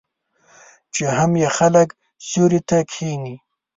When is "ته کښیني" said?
2.69-3.35